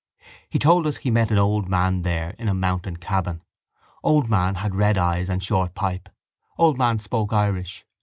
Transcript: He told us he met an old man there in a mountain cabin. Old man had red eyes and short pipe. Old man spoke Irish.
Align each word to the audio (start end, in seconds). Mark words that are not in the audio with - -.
He 0.49 0.57
told 0.57 0.87
us 0.87 0.97
he 0.97 1.11
met 1.11 1.29
an 1.29 1.37
old 1.37 1.69
man 1.69 2.01
there 2.01 2.31
in 2.39 2.47
a 2.47 2.55
mountain 2.55 2.97
cabin. 2.97 3.43
Old 4.03 4.31
man 4.31 4.55
had 4.55 4.73
red 4.73 4.97
eyes 4.97 5.29
and 5.29 5.43
short 5.43 5.75
pipe. 5.75 6.09
Old 6.57 6.75
man 6.75 6.97
spoke 6.97 7.31
Irish. 7.31 7.85